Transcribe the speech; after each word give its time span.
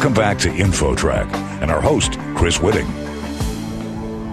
Welcome 0.00 0.14
back 0.14 0.38
to 0.38 0.48
InfoTrack 0.48 1.30
and 1.60 1.70
our 1.70 1.82
host, 1.82 2.18
Chris 2.34 2.56
Whitting. 2.56 2.86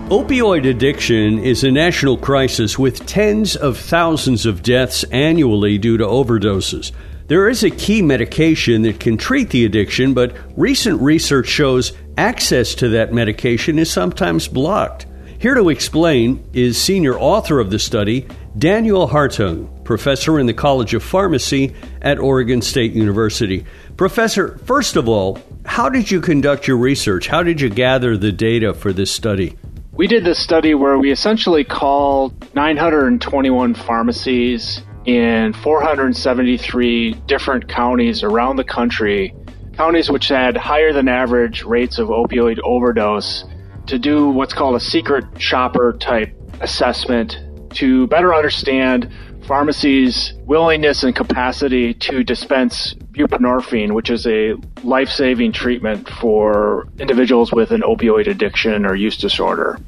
Opioid 0.08 0.66
addiction 0.66 1.40
is 1.40 1.66
a 1.66 1.72
national 1.72 2.16
crisis 2.16 2.80
with 2.80 3.06
tens 3.06 3.58
of 3.58 3.78
thousands 3.78 4.46
of 4.46 4.64
deaths 4.64 5.04
annually 5.12 5.78
due 5.78 5.98
to 5.98 6.06
overdoses. 6.06 6.94
There 7.28 7.50
is 7.50 7.66
a 7.66 7.70
key 7.70 8.02
medication 8.02 8.84
that 8.84 9.02
can 9.02 9.18
treat 9.18 9.50
the 9.50 9.66
addiction, 9.66 10.14
but 10.14 10.38
recent 10.56 11.02
research 11.02 11.50
shows 11.50 11.92
access 12.18 12.74
to 12.76 12.88
that 12.88 13.12
medication 13.12 13.78
is 13.78 13.92
sometimes 13.92 14.48
blocked. 14.48 15.06
Here 15.38 15.54
to 15.54 15.68
explain 15.68 16.44
is 16.54 16.82
senior 16.82 17.20
author 17.20 17.60
of 17.60 17.72
the 17.72 17.78
study, 17.78 18.26
Daniel 18.58 19.08
Hartung, 19.08 19.84
professor 19.84 20.40
in 20.40 20.48
the 20.48 20.54
College 20.54 20.96
of 20.96 21.04
Pharmacy 21.04 21.76
at 22.02 22.18
Oregon 22.18 22.62
State 22.62 22.94
University. 22.94 23.66
Professor, 23.98 24.58
first 24.60 24.96
of 24.96 25.08
all, 25.08 25.40
how 25.68 25.90
did 25.90 26.10
you 26.10 26.22
conduct 26.22 26.68
your 26.68 26.78
research? 26.78 27.28
How 27.28 27.44
did 27.44 27.62
you 27.62 27.70
gather 27.70 28.18
the 28.18 28.32
data 28.32 28.74
for 28.74 28.92
this 28.92 29.12
study? 29.12 29.56
We 29.92 30.08
did 30.08 30.24
this 30.24 30.40
study 30.40 30.74
where 30.74 30.98
we 30.98 31.12
essentially 31.12 31.64
called 31.64 32.56
921 32.56 33.76
pharmacies 33.76 34.82
in 35.06 35.54
473 35.54 37.14
different 37.28 37.68
counties 37.68 38.24
around 38.24 38.56
the 38.56 38.64
country, 38.64 39.36
counties 39.74 40.10
which 40.10 40.30
had 40.30 40.58
higher 40.58 40.94
than 40.94 41.08
average 41.08 41.64
rates 41.64 42.00
of 42.00 42.08
opioid 42.08 42.60
overdose, 42.64 43.44
to 43.88 44.00
do 44.00 44.30
what's 44.30 44.54
called 44.54 44.76
a 44.76 44.80
secret 44.80 45.26
shopper 45.38 45.94
type 46.00 46.34
assessment 46.62 47.38
to 47.72 48.08
better 48.08 48.34
understand 48.34 49.12
pharmacies' 49.46 50.34
willingness 50.46 51.04
and 51.04 51.16
capacity 51.16 51.94
to 51.94 52.24
dispense 52.24 52.94
buprenorphine, 53.12 53.94
which 53.94 54.10
is 54.10 54.28
a 54.28 54.56
life 54.84 55.10
saving 55.10 55.54
treatment 55.54 56.10
for 56.10 56.88
individuals 57.00 57.52
with 57.52 57.72
an 57.72 57.82
opioid 57.82 58.28
addiction 58.28 58.86
or 58.86 58.96
use 58.96 59.18
disorder. 59.18 59.80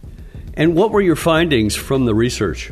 And 0.54 0.76
what 0.76 0.92
were 0.92 1.02
your 1.02 1.16
findings 1.16 1.76
from 1.76 2.06
the 2.06 2.16
research? 2.16 2.72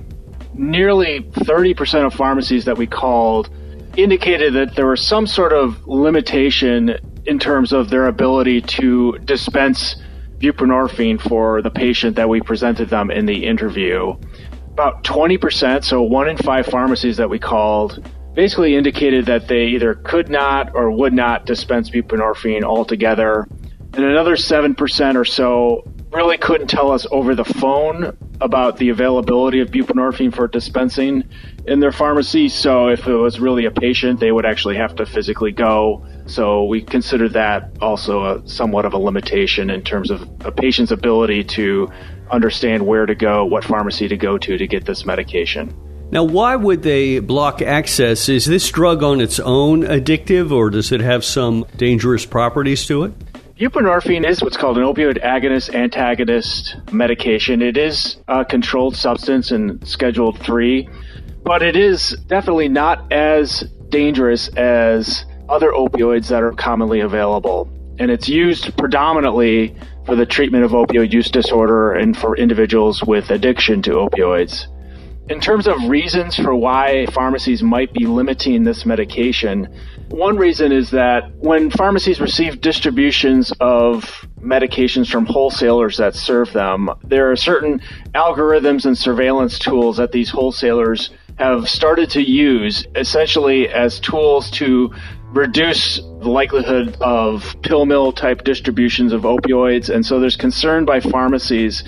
nearly 0.58 1.22
30% 1.22 2.05
of 2.05 2.13
pharmacies 2.13 2.66
that 2.66 2.78
we 2.78 2.88
called 2.88 3.50
indicated 3.95 4.53
that 4.53 4.75
there 4.75 4.88
was 4.88 5.02
some 5.02 5.28
sort 5.28 5.53
of 5.53 5.88
limitation 5.88 6.97
in 7.25 7.39
terms 7.39 7.73
of 7.73 7.89
their 7.89 8.08
ability 8.08 8.61
to 8.61 9.17
dispense 9.19 9.95
buprenorphine 10.39 11.19
for 11.19 11.61
the 11.61 11.69
patient 11.69 12.16
that 12.16 12.30
we 12.30 12.41
presented 12.41 12.89
them 12.89 13.09
in 13.09 13.25
the 13.25 13.45
interview. 13.45 14.16
About 14.78 15.03
20%, 15.03 15.83
so 15.83 16.03
one 16.03 16.30
in 16.30 16.38
five 16.38 16.67
pharmacies 16.67 17.17
that 17.17 17.31
we 17.31 17.39
called, 17.39 18.08
basically 18.36 18.75
indicated 18.75 19.25
that 19.25 19.47
they 19.47 19.69
either 19.69 19.95
could 19.95 20.30
not 20.30 20.75
or 20.75 20.92
would 20.92 21.14
not 21.14 21.47
dispense 21.47 21.89
buprenorphine 21.89 22.61
altogether. 22.61 23.47
And 23.94 24.06
another 24.06 24.36
7% 24.36 25.16
or 25.16 25.25
so 25.25 25.84
really 26.11 26.38
couldn't 26.38 26.67
tell 26.67 26.92
us 26.92 27.08
over 27.09 27.34
the 27.34 27.44
phone 27.44 28.16
about 28.39 28.78
the 28.78 28.89
availability 28.89 29.61
of 29.61 29.69
buprenorphine 29.69 30.31
for 30.31 30.47
dispensing 30.47 31.23
in 31.66 31.80
their 31.80 31.91
pharmacy. 31.91 32.47
So 32.47 32.89
if 32.89 33.08
it 33.08 33.16
was 33.16 33.39
really 33.39 33.66
a 33.66 33.72
patient, 33.72 34.19
they 34.19 34.31
would 34.31 34.45
actually 34.45 34.75
have 34.75 34.95
to 34.97 35.08
physically 35.08 35.53
go. 35.53 36.06
So 36.28 36.66
we 36.66 36.81
consider 36.81 37.30
that 37.30 37.72
also 37.81 38.23
a, 38.25 38.47
somewhat 38.47 38.86
of 38.86 38.94
a 38.94 38.97
limitation 38.97 39.70
in 39.70 39.81
terms 39.83 40.11
of 40.11 40.22
a 40.45 40.52
patient's 40.52 40.92
ability 40.92 41.44
to 41.45 41.89
understand 42.30 42.86
where 42.86 43.06
to 43.06 43.16
go, 43.16 43.45
what 43.45 43.64
pharmacy 43.64 44.08
to 44.09 44.17
go 44.17 44.38
to 44.38 44.58
to 44.58 44.67
get 44.67 44.86
this 44.86 45.06
medication. 45.06 45.73
Now, 46.11 46.23
why 46.23 46.56
would 46.56 46.84
they 46.84 47.19
block 47.19 47.61
access? 47.61 48.30
Is 48.30 48.45
this 48.45 48.69
drug 48.69 49.03
on 49.03 49.19
its 49.19 49.39
own 49.39 49.84
addictive, 49.84 50.52
or 50.52 50.69
does 50.69 50.92
it 50.92 51.02
have 51.02 51.25
some 51.25 51.66
dangerous 51.75 52.25
properties 52.25 52.85
to 52.85 53.03
it? 53.03 53.13
Buprenorphine 53.59 54.25
is 54.25 54.41
what's 54.41 54.56
called 54.56 54.78
an 54.78 54.84
opioid 54.84 55.22
agonist 55.24 55.74
antagonist 55.74 56.78
medication. 56.91 57.62
It 57.62 57.75
is 57.75 58.18
a 58.28 58.46
controlled 58.46 58.96
substance 58.96 59.51
in 59.51 59.84
Schedule 59.84 60.31
3, 60.31 60.88
but 61.44 61.63
it 61.63 61.75
is 61.75 62.12
definitely 62.28 62.69
not 62.69 63.12
as 63.12 63.62
dangerous 63.90 64.47
as 64.50 65.25
other 65.50 65.72
opioids 65.72 66.28
that 66.30 66.44
are 66.44 66.52
commonly 66.52 67.00
available. 67.00 67.69
And 68.00 68.12
it's 68.12 68.30
used 68.30 68.78
predominantly 68.78 69.75
for 70.06 70.16
the 70.16 70.25
treatment 70.25 70.63
of 70.63 70.72
opioid 70.72 71.12
use 71.12 71.30
disorder 71.30 71.94
and 71.94 72.16
for 72.16 72.38
individuals 72.38 73.03
with 73.03 73.31
addiction 73.31 73.81
to 73.84 73.91
opioids. 73.91 74.68
In 75.30 75.41
terms 75.41 75.68
of 75.68 75.90
reasons 75.90 76.38
for 76.38 76.56
why 76.56 77.06
pharmacies 77.07 77.62
might 77.62 77.91
be 77.91 78.06
limiting 78.06 78.63
this 78.63 78.86
medication, 78.86 79.68
one 80.07 80.38
reason 80.38 80.72
is 80.72 80.91
that 80.91 81.36
when 81.36 81.69
pharmacies 81.69 82.22
receive 82.22 82.62
distributions 82.62 83.52
of 83.59 84.06
medications 84.40 85.12
from 85.12 85.25
wholesalers 85.25 85.97
that 85.97 86.16
serve 86.16 86.53
them, 86.53 86.90
there 87.03 87.30
are 87.30 87.36
certain 87.36 87.81
algorithms 88.16 88.86
and 88.86 88.97
surveillance 88.97 89.59
tools 89.59 89.97
that 89.97 90.13
these 90.13 90.30
wholesalers 90.30 91.09
have 91.38 91.68
started 91.68 92.09
to 92.12 92.22
use 92.22 92.88
essentially 92.96 93.68
as 93.68 94.00
tools 94.00 94.50
to 94.52 94.94
reduce 95.38 95.98
the 95.98 96.30
likelihood 96.30 96.98
of 97.00 97.56
pill 97.62 97.86
mill 97.86 98.12
type 98.12 98.44
distributions 98.44 99.14
of 99.14 99.22
opioids. 99.22 99.94
And 99.94 100.06
so 100.06 100.20
there's 100.20 100.36
concern 100.36 100.84
by 100.84 101.00
pharmacies 101.00 101.84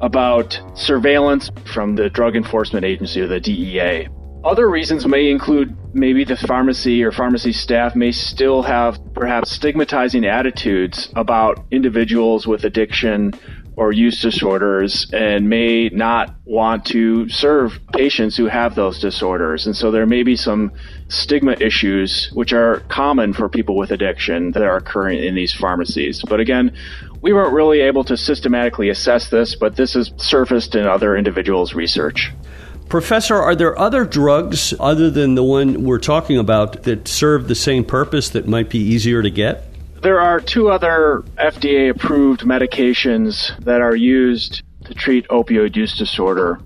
about 0.00 0.60
surveillance 0.74 1.50
from 1.64 1.96
the 1.96 2.10
Drug 2.10 2.36
Enforcement 2.36 2.84
Agency 2.84 3.20
or 3.20 3.26
the 3.26 3.40
DEA. 3.40 4.08
Other 4.44 4.70
reasons 4.70 5.06
may 5.06 5.30
include 5.30 5.76
maybe 5.92 6.24
the 6.24 6.36
pharmacy 6.36 7.02
or 7.02 7.12
pharmacy 7.12 7.52
staff 7.52 7.94
may 7.94 8.10
still 8.10 8.62
have 8.62 8.98
perhaps 9.12 9.50
stigmatizing 9.50 10.24
attitudes 10.24 11.12
about 11.14 11.62
individuals 11.70 12.46
with 12.46 12.64
addiction 12.64 13.32
or 13.80 13.92
use 13.92 14.20
disorders 14.20 15.10
and 15.10 15.48
may 15.48 15.88
not 15.88 16.34
want 16.44 16.84
to 16.84 17.26
serve 17.30 17.80
patients 17.94 18.36
who 18.36 18.44
have 18.44 18.74
those 18.74 19.00
disorders. 19.00 19.66
And 19.66 19.74
so 19.74 19.90
there 19.90 20.04
may 20.04 20.22
be 20.22 20.36
some 20.36 20.70
stigma 21.08 21.52
issues 21.52 22.30
which 22.34 22.52
are 22.52 22.80
common 22.90 23.32
for 23.32 23.48
people 23.48 23.78
with 23.78 23.90
addiction 23.90 24.50
that 24.50 24.62
are 24.62 24.76
occurring 24.76 25.24
in 25.24 25.34
these 25.34 25.54
pharmacies. 25.54 26.22
But 26.28 26.40
again, 26.40 26.76
we 27.22 27.32
weren't 27.32 27.54
really 27.54 27.80
able 27.80 28.04
to 28.04 28.18
systematically 28.18 28.90
assess 28.90 29.30
this, 29.30 29.54
but 29.54 29.76
this 29.76 29.94
has 29.94 30.12
surfaced 30.18 30.74
in 30.74 30.86
other 30.86 31.16
individuals' 31.16 31.72
research. 31.72 32.30
Professor, 32.90 33.36
are 33.36 33.54
there 33.54 33.78
other 33.78 34.04
drugs 34.04 34.74
other 34.78 35.08
than 35.08 35.36
the 35.36 35.42
one 35.42 35.84
we're 35.84 35.98
talking 35.98 36.36
about 36.36 36.82
that 36.82 37.08
serve 37.08 37.48
the 37.48 37.54
same 37.54 37.86
purpose 37.86 38.28
that 38.28 38.46
might 38.46 38.68
be 38.68 38.78
easier 38.78 39.22
to 39.22 39.30
get? 39.30 39.69
There 40.02 40.20
are 40.20 40.40
two 40.40 40.70
other 40.70 41.24
FDA 41.36 41.90
approved 41.90 42.40
medications 42.40 43.54
that 43.64 43.82
are 43.82 43.94
used 43.94 44.62
to 44.86 44.94
treat 44.94 45.28
opioid 45.28 45.76
use 45.76 45.94
disorder, 45.94 46.58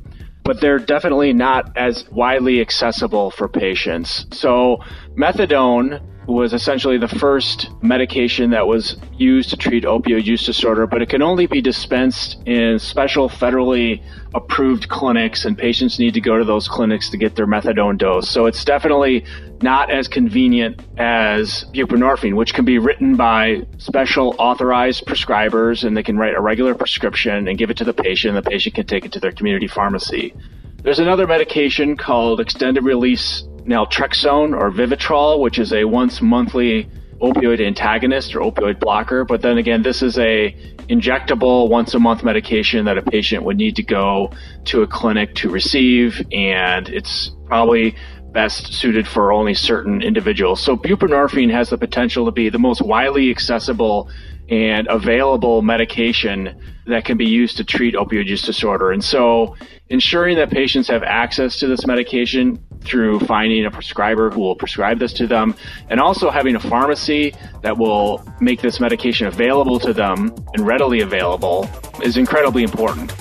but 0.45 0.61
they're 0.61 0.79
definitely 0.79 1.33
not 1.33 1.77
as 1.77 2.09
widely 2.11 2.61
accessible 2.61 3.33
for 3.33 3.49
patients. 3.49 4.27
So, 4.31 4.79
methadone 5.17 6.01
was 6.27 6.55
essentially 6.55 6.99
the 6.99 7.09
first 7.09 7.71
medication 7.83 8.51
that 8.51 8.67
was 8.67 8.97
used 9.17 9.51
to 9.51 9.57
treat 9.57 9.85
opioid 9.85 10.25
use 10.25 10.45
disorder, 10.47 10.87
but 10.87 11.03
it 11.03 11.09
can 11.09 11.23
only 11.23 11.47
be 11.47 11.61
dispensed 11.61 12.43
in 12.47 12.79
special 12.79 13.29
federally 13.29 14.03
approved 14.35 14.89
clinics, 14.89 15.45
and 15.45 15.57
patients 15.57 15.99
need 15.99 16.15
to 16.15 16.21
go 16.21 16.39
to 16.39 16.45
those 16.45 16.67
clinics 16.67 17.11
to 17.11 17.17
get 17.17 17.37
their 17.37 17.47
methadone 17.47 17.99
dose. 17.99 18.29
So 18.29 18.47
it's 18.47 18.65
definitely 18.65 19.25
not 19.63 19.91
as 19.91 20.09
convenient 20.09 20.83
as 20.99 21.65
buprenorphine, 21.73 22.35
which 22.35 22.55
can 22.55 22.65
be 22.65 22.79
written 22.79 23.17
by 23.17 23.67
special 23.79 24.35
authorized 24.39 25.07
prescribers, 25.07 25.85
and 25.85 25.97
they 25.97 26.03
can 26.03 26.17
write 26.17 26.35
a 26.35 26.41
regular 26.41 26.75
prescription 26.75 27.49
and 27.49 27.59
give 27.59 27.71
it 27.71 27.77
to 27.77 27.85
the 27.85 27.95
patient, 27.95 28.37
and 28.37 28.45
the 28.45 28.51
patient 28.51 28.75
can 28.75 28.87
take 28.87 29.05
it 29.05 29.13
to 29.13 29.21
their 29.21 29.33
community 29.33 29.69
pharmacy. 29.69 30.35
There's 30.83 30.99
another 30.99 31.27
medication 31.27 31.97
called 31.97 32.41
extended 32.41 32.85
release 32.85 33.45
naltrexone 33.67 34.59
or 34.59 34.71
Vivitrol, 34.71 35.41
which 35.41 35.59
is 35.59 35.73
a 35.73 35.85
once 35.85 36.21
monthly 36.21 36.89
opioid 37.21 37.65
antagonist 37.65 38.35
or 38.35 38.41
opioid 38.41 38.79
blocker. 38.79 39.25
But 39.25 39.43
then 39.43 39.59
again, 39.59 39.83
this 39.83 40.03
is 40.03 40.19
a 40.19 40.55
injectable 40.89 41.69
once 41.71 41.95
a 41.95 41.99
month 41.99 42.23
medication 42.23 42.85
that 42.85 42.99
a 42.99 43.03
patient 43.03 43.45
would 43.45 43.57
need 43.57 43.77
to 43.77 43.83
go 43.83 44.33
to 44.67 44.83
a 44.83 44.87
clinic 44.87 45.35
to 45.37 45.49
receive, 45.49 46.21
and 46.33 46.89
it's 46.89 47.31
probably 47.47 47.97
best 48.33 48.75
suited 48.75 49.07
for 49.07 49.33
only 49.33 49.55
certain 49.55 50.03
individuals. 50.03 50.61
So 50.61 50.77
buprenorphine 50.77 51.53
has 51.53 51.71
the 51.71 51.79
potential 51.79 52.27
to 52.27 52.33
be 52.33 52.49
the 52.51 52.59
most 52.59 52.83
widely 52.83 53.31
accessible 53.31 54.11
and 54.49 54.87
available 54.89 55.63
medication 55.63 56.61
that 56.87 57.05
can 57.05 57.17
be 57.17 57.25
used 57.25 57.57
to 57.57 57.65
treat 57.65 57.95
opioid 57.95 58.27
use 58.27 58.43
disorder. 58.43 58.91
And 58.91 59.03
so 59.03 59.57
ensuring 59.89 60.37
that 60.37 60.51
patients 60.51 60.89
have 60.89 61.03
access 61.03 61.59
to 61.61 61.67
this 61.67 61.87
medication 61.87 62.63
through 62.85 63.21
finding 63.21 63.65
a 63.65 63.71
prescriber 63.71 64.31
who 64.31 64.41
will 64.41 64.57
prescribe 64.57 64.99
this 64.99 65.13
to 65.15 65.27
them 65.27 65.55
and 65.89 66.01
also 66.01 66.31
having 66.31 66.55
a 66.57 66.61
pharmacy 66.61 67.35
that 67.63 67.77
will 67.79 68.25
make 68.41 68.61
this 68.61 68.81
medication 68.81 69.27
available 69.27 69.79
to 69.81 69.93
them 69.93 70.35
and 70.55 70.67
readily 70.67 71.01
available 71.01 71.69
is 72.03 72.17
incredibly 72.17 72.63
important. 72.63 73.13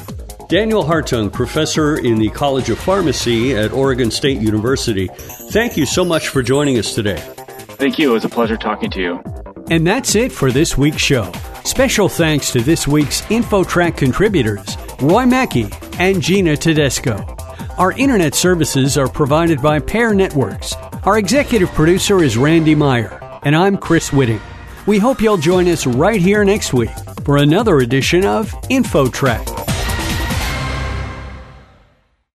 Daniel 0.49 0.83
Hartung, 0.83 1.31
professor 1.31 1.97
in 1.97 2.19
the 2.19 2.29
College 2.29 2.69
of 2.69 2.77
Pharmacy 2.77 3.55
at 3.55 3.71
Oregon 3.71 4.11
State 4.11 4.39
University. 4.39 5.09
Thank 5.15 5.77
you 5.77 5.85
so 5.85 6.05
much 6.05 6.27
for 6.27 6.43
joining 6.43 6.77
us 6.77 6.93
today. 6.93 7.17
Thank 7.17 7.97
you. 7.97 8.11
It 8.11 8.13
was 8.13 8.25
a 8.25 8.29
pleasure 8.29 8.57
talking 8.57 8.91
to 8.91 9.01
you. 9.01 9.23
And 9.69 9.87
that's 9.87 10.15
it 10.15 10.31
for 10.31 10.51
this 10.51 10.77
week's 10.77 11.01
show. 11.01 11.31
Special 11.63 12.09
thanks 12.09 12.51
to 12.51 12.61
this 12.61 12.87
week's 12.87 13.21
InfoTrack 13.23 13.97
contributors, 13.97 14.77
Roy 15.01 15.25
Mackey 15.25 15.69
and 15.97 16.21
Gina 16.21 16.57
Tedesco. 16.57 17.42
Our 17.77 17.91
internet 17.93 18.35
services 18.35 18.99
are 18.99 19.07
provided 19.07 19.59
by 19.59 19.79
Pair 19.79 20.13
Networks. 20.13 20.75
Our 21.05 21.17
executive 21.17 21.71
producer 21.71 22.23
is 22.23 22.37
Randy 22.37 22.75
Meyer, 22.75 23.19
and 23.41 23.55
I'm 23.55 23.77
Chris 23.77 24.11
Whitting. 24.11 24.39
We 24.85 24.99
hope 24.99 25.21
you'll 25.21 25.37
join 25.37 25.67
us 25.67 25.87
right 25.87 26.21
here 26.21 26.43
next 26.43 26.71
week 26.71 26.91
for 27.25 27.37
another 27.37 27.79
edition 27.79 28.25
of 28.25 28.51
InfoTrack. 28.69 29.52